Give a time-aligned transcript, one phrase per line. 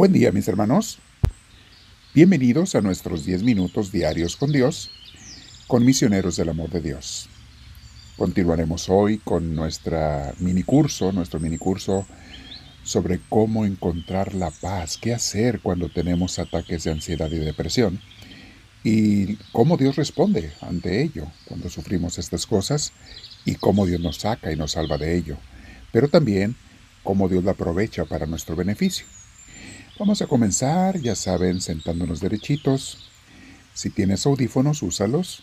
[0.00, 0.98] Buen día mis hermanos.
[2.14, 4.90] Bienvenidos a nuestros 10 minutos diarios con Dios,
[5.66, 7.28] con misioneros del amor de Dios.
[8.16, 12.06] Continuaremos hoy con nuestra mini curso, nuestro mini curso
[12.82, 18.00] sobre cómo encontrar la paz, qué hacer cuando tenemos ataques de ansiedad y depresión
[18.82, 22.94] y cómo Dios responde ante ello cuando sufrimos estas cosas
[23.44, 25.36] y cómo Dios nos saca y nos salva de ello,
[25.92, 26.56] pero también
[27.02, 29.04] cómo Dios la aprovecha para nuestro beneficio.
[30.00, 33.10] Vamos a comenzar, ya saben, sentándonos derechitos.
[33.74, 35.42] Si tienes audífonos, úsalos.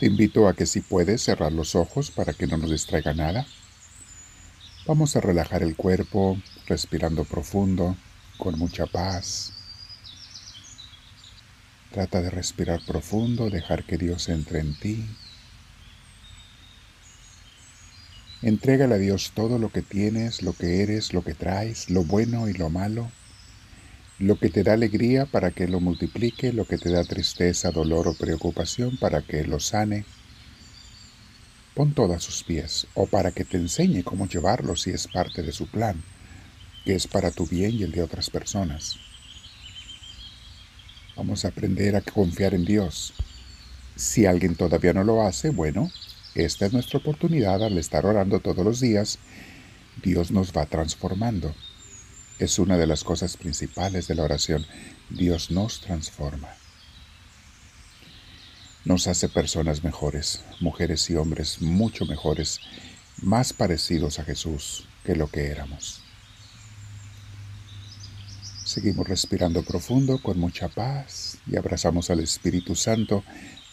[0.00, 3.46] Te invito a que si puedes cerrar los ojos para que no nos distraiga nada.
[4.86, 7.98] Vamos a relajar el cuerpo, respirando profundo,
[8.38, 9.52] con mucha paz.
[11.92, 15.06] Trata de respirar profundo, dejar que Dios entre en ti.
[18.40, 22.48] Entrégale a Dios todo lo que tienes, lo que eres, lo que traes, lo bueno
[22.48, 23.10] y lo malo
[24.18, 28.06] lo que te da alegría para que lo multiplique, lo que te da tristeza, dolor
[28.06, 30.04] o preocupación para que lo sane.
[31.74, 35.42] Pon todo a sus pies, o para que te enseñe cómo llevarlo si es parte
[35.42, 36.00] de su plan,
[36.84, 38.96] que es para tu bien y el de otras personas.
[41.16, 43.14] Vamos a aprender a confiar en Dios.
[43.96, 45.90] Si alguien todavía no lo hace, bueno,
[46.36, 49.18] esta es nuestra oportunidad al estar orando todos los días.
[50.02, 51.54] Dios nos va transformando.
[52.38, 54.66] Es una de las cosas principales de la oración.
[55.08, 56.48] Dios nos transforma.
[58.84, 62.60] Nos hace personas mejores, mujeres y hombres mucho mejores,
[63.22, 66.02] más parecidos a Jesús que lo que éramos.
[68.64, 73.22] Seguimos respirando profundo con mucha paz y abrazamos al Espíritu Santo,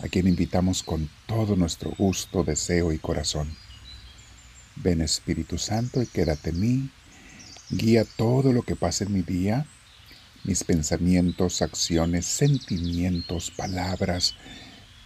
[0.00, 3.56] a quien invitamos con todo nuestro gusto, deseo y corazón.
[4.74, 6.90] Ven Espíritu Santo y quédate en mí
[7.70, 9.66] Guía todo lo que pasa en mi día,
[10.44, 14.34] mis pensamientos, acciones, sentimientos, palabras,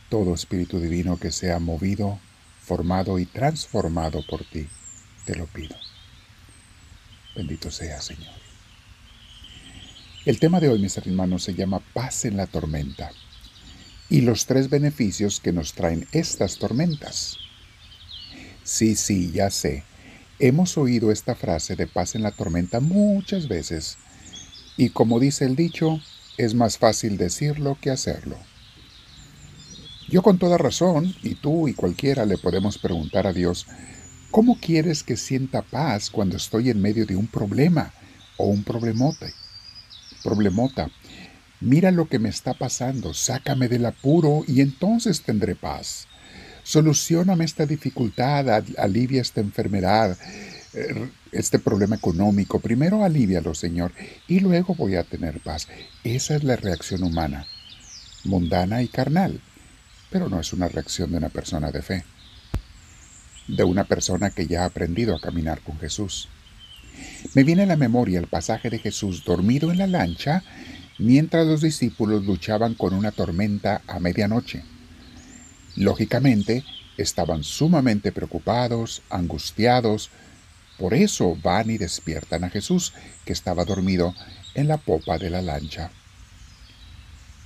[0.08, 2.20] todo Espíritu Divino que sea movido,
[2.60, 4.68] formado y transformado por ti.
[5.24, 5.76] Te lo pido.
[7.34, 8.32] Bendito sea, Señor.
[10.24, 13.10] El tema de hoy, mis hermanos, se llama paz en la tormenta
[14.08, 17.38] y los tres beneficios que nos traen estas tormentas.
[18.62, 19.82] Sí, sí, ya sé.
[20.44, 23.96] Hemos oído esta frase de paz en la tormenta muchas veces
[24.76, 26.00] y como dice el dicho,
[26.36, 28.36] es más fácil decirlo que hacerlo.
[30.08, 33.68] Yo con toda razón, y tú y cualquiera le podemos preguntar a Dios,
[34.32, 37.94] ¿cómo quieres que sienta paz cuando estoy en medio de un problema
[38.36, 39.32] o un problemote?
[40.24, 40.90] Problemota.
[41.60, 46.08] Mira lo que me está pasando, sácame del apuro y entonces tendré paz.
[46.62, 50.16] Solucioname esta dificultad, alivia esta enfermedad,
[50.74, 52.60] eh, este problema económico.
[52.60, 53.92] Primero alivialo, Señor,
[54.28, 55.68] y luego voy a tener paz.
[56.04, 57.46] Esa es la reacción humana,
[58.24, 59.40] mundana y carnal,
[60.10, 62.04] pero no es una reacción de una persona de fe,
[63.48, 66.28] de una persona que ya ha aprendido a caminar con Jesús.
[67.34, 70.42] Me viene a la memoria el pasaje de Jesús dormido en la lancha
[70.98, 74.62] mientras los discípulos luchaban con una tormenta a medianoche.
[75.76, 76.64] Lógicamente,
[76.96, 80.10] estaban sumamente preocupados, angustiados,
[80.78, 82.92] por eso van y despiertan a Jesús,
[83.24, 84.14] que estaba dormido
[84.54, 85.90] en la popa de la lancha.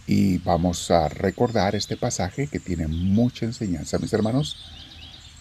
[0.06, 4.56] Y vamos a recordar este pasaje que tiene mucha enseñanza, mis hermanos.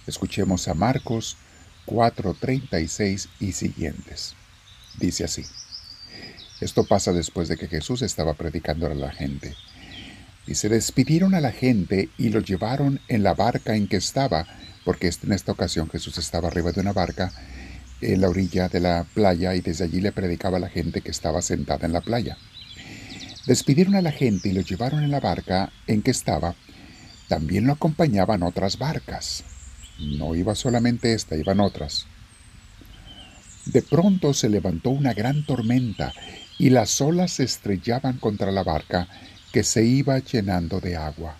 [0.07, 1.37] Escuchemos a Marcos
[1.85, 4.33] 4:36 y siguientes.
[4.99, 5.45] Dice así.
[6.61, 9.55] Esto pasa después de que Jesús estaba predicando a la gente
[10.47, 14.45] y se despidieron a la gente y lo llevaron en la barca en que estaba,
[14.83, 17.31] porque en esta ocasión Jesús estaba arriba de una barca
[18.01, 21.11] en la orilla de la playa y desde allí le predicaba a la gente que
[21.11, 22.37] estaba sentada en la playa.
[23.47, 26.55] Despidieron a la gente y lo llevaron en la barca en que estaba.
[27.27, 29.43] También lo acompañaban otras barcas.
[29.99, 32.05] No iba solamente esta, iban otras.
[33.65, 36.13] De pronto se levantó una gran tormenta
[36.59, 39.07] y las olas se estrellaban contra la barca
[39.55, 41.37] que se iba llenando de agua.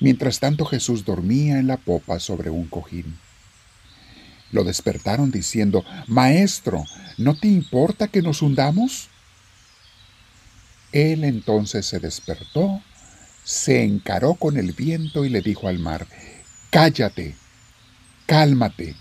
[0.00, 3.16] Mientras tanto Jesús dormía en la popa sobre un cojín.
[4.50, 6.82] Lo despertaron diciendo, Maestro,
[7.16, 9.08] ¿no te importa que nos hundamos?
[10.90, 12.82] Él entonces se despertó,
[13.44, 16.08] se encaró con el viento y le dijo al mar,
[16.70, 17.36] Cállate,
[18.26, 18.96] cálmate.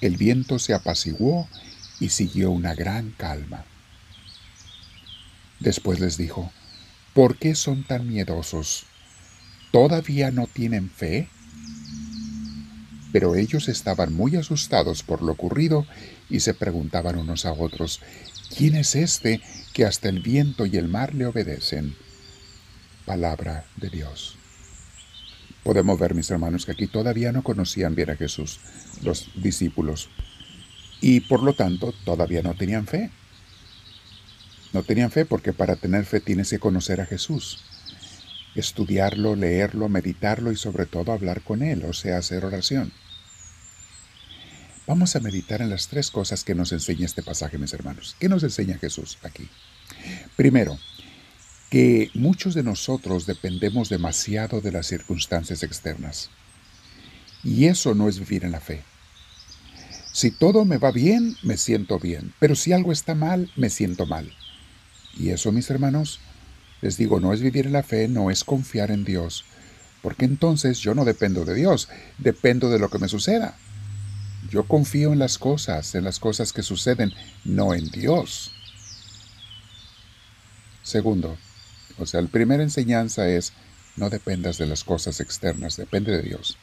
[0.00, 1.46] El viento se apaciguó
[2.00, 3.66] y siguió una gran calma.
[5.60, 6.52] Después les dijo,
[7.14, 8.84] ¿por qué son tan miedosos?
[9.72, 11.28] ¿Todavía no tienen fe?
[13.12, 15.86] Pero ellos estaban muy asustados por lo ocurrido
[16.28, 18.00] y se preguntaban unos a otros,
[18.56, 19.40] ¿quién es este
[19.72, 21.96] que hasta el viento y el mar le obedecen?
[23.04, 24.36] Palabra de Dios.
[25.62, 28.60] Podemos ver, mis hermanos, que aquí todavía no conocían bien a Jesús,
[29.02, 30.10] los discípulos,
[31.00, 33.10] y por lo tanto todavía no tenían fe.
[34.72, 37.58] No tenían fe porque para tener fe tienes que conocer a Jesús
[38.56, 42.92] estudiarlo, leerlo, meditarlo y sobre todo hablar con Él, o sea, hacer oración.
[44.86, 48.16] Vamos a meditar en las tres cosas que nos enseña este pasaje, mis hermanos.
[48.18, 49.48] ¿Qué nos enseña Jesús aquí?
[50.36, 50.78] Primero,
[51.70, 56.30] que muchos de nosotros dependemos demasiado de las circunstancias externas.
[57.42, 58.84] Y eso no es vivir en la fe.
[60.12, 64.06] Si todo me va bien, me siento bien, pero si algo está mal, me siento
[64.06, 64.32] mal.
[65.16, 66.20] Y eso, mis hermanos,
[66.82, 69.44] les digo, no es vivir en la fe, no es confiar en Dios,
[70.02, 73.56] porque entonces yo no dependo de Dios, dependo de lo que me suceda.
[74.50, 77.12] Yo confío en las cosas, en las cosas que suceden,
[77.44, 78.52] no en Dios.
[80.82, 81.36] Segundo,
[81.98, 83.52] o sea, la primera enseñanza es,
[83.96, 86.58] no dependas de las cosas externas, depende de Dios,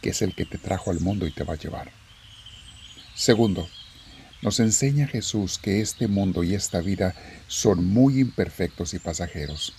[0.00, 1.90] que es el que te trajo al mundo y te va a llevar.
[3.16, 3.68] Segundo,
[4.42, 7.14] nos enseña Jesús que este mundo y esta vida
[7.48, 9.74] son muy imperfectos y pasajeros.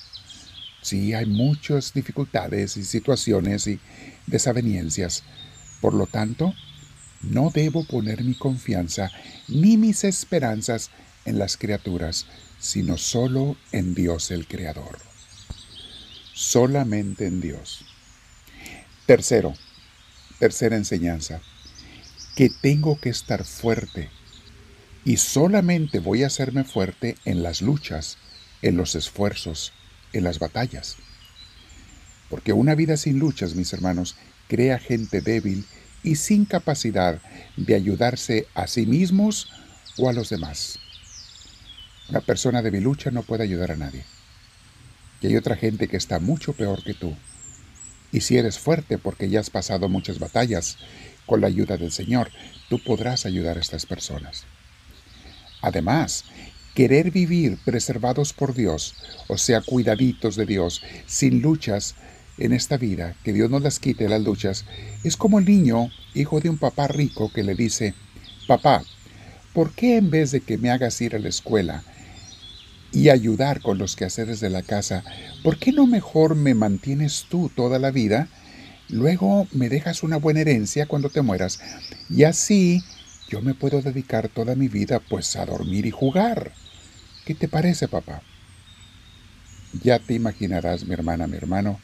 [0.82, 3.80] Sí, hay muchas dificultades y situaciones y
[4.28, 5.24] desavenencias.
[5.82, 6.54] Por lo tanto,
[7.22, 9.12] no debo poner mi confianza
[9.48, 10.90] ni mis esperanzas
[11.26, 12.26] en las criaturas,
[12.60, 15.00] sino solo en Dios el Creador.
[16.34, 17.86] Solamente en Dios.
[19.06, 19.54] Tercero,
[20.38, 21.42] tercera enseñanza,
[22.36, 24.10] que tengo que estar fuerte
[25.06, 28.18] y solamente voy a hacerme fuerte en las luchas,
[28.62, 29.74] en los esfuerzos,
[30.14, 30.98] en las batallas.
[32.30, 34.16] Porque una vida sin luchas, mis hermanos,
[34.48, 35.66] crea gente débil
[36.04, 37.22] y sin capacidad
[37.58, 39.50] de ayudarse a sí mismos
[39.98, 40.80] o a los demás.
[42.10, 44.04] Una persona lucha no puede ayudar a nadie.
[45.22, 47.16] Y hay otra gente que está mucho peor que tú.
[48.12, 50.78] Y si eres fuerte porque ya has pasado muchas batallas,
[51.26, 52.32] con la ayuda del Señor,
[52.70, 54.46] tú podrás ayudar a estas personas.
[55.62, 56.26] Además,
[56.74, 58.96] querer vivir preservados por Dios,
[59.28, 61.96] o sea, cuidaditos de Dios, sin luchas
[62.38, 64.66] en esta vida, que Dios no las quite las luchas,
[65.04, 67.94] es como el niño, hijo de un papá rico, que le dice,
[68.48, 68.84] papá,
[69.54, 71.84] ¿por qué en vez de que me hagas ir a la escuela
[72.92, 75.04] y ayudar con los quehaceres de la casa,
[75.44, 78.28] ¿por qué no mejor me mantienes tú toda la vida?
[78.88, 81.60] Luego me dejas una buena herencia cuando te mueras
[82.10, 82.82] y así
[83.30, 86.52] yo me puedo dedicar toda mi vida pues a dormir y jugar.
[87.26, 88.24] ¿Qué te parece, papá?
[89.84, 91.80] Ya te imaginarás, mi hermana, mi hermano,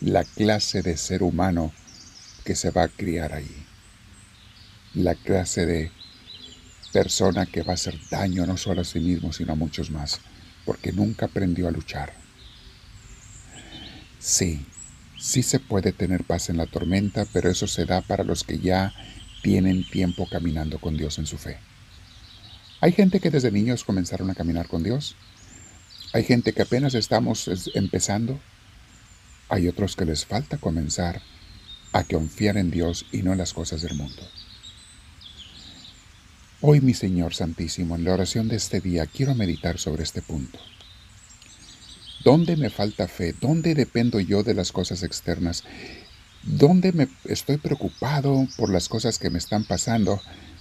[0.00, 1.72] la clase de ser humano
[2.44, 3.66] que se va a criar ahí.
[4.94, 5.90] La clase de
[6.92, 10.20] persona que va a hacer daño no solo a sí mismo, sino a muchos más,
[10.66, 12.12] porque nunca aprendió a luchar.
[14.18, 14.66] Sí,
[15.18, 18.58] sí se puede tener paz en la tormenta, pero eso se da para los que
[18.58, 18.92] ya
[19.42, 21.58] tienen tiempo caminando con Dios en su fe.
[22.80, 25.16] Hay gente que desde niños comenzaron a caminar con Dios.
[26.12, 28.40] Hay gente que apenas estamos empezando.
[29.48, 31.22] Hay otros que les falta comenzar
[31.92, 34.22] a confiar en Dios y no en las cosas del mundo.
[36.60, 40.58] Hoy, mi Señor Santísimo, en la oración de este día quiero meditar sobre este punto.
[42.24, 43.34] ¿Dónde me falta fe?
[43.40, 45.64] ¿Dónde dependo yo de las cosas externas
[46.42, 50.20] ¿Dónde me estoy preocupado por las cosas que me están pasando?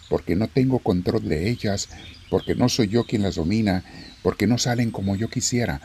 [0.09, 1.89] Porque no tengo control de ellas,
[2.29, 3.83] porque no soy yo quien las domina,
[4.21, 5.81] porque no salen como yo quisiera.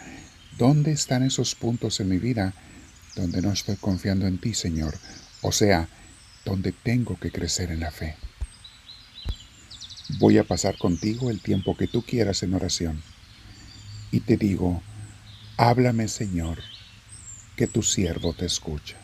[0.59, 2.53] ¿Dónde están esos puntos en mi vida
[3.15, 4.99] donde no estoy confiando en ti, Señor?
[5.41, 5.89] O sea,
[6.45, 8.17] donde tengo que crecer en la fe.
[10.19, 13.03] Voy a pasar contigo el tiempo que tú quieras en oración.
[14.13, 14.83] Y te digo,
[15.57, 16.59] háblame, Señor,
[17.57, 18.97] que tu siervo te escucha.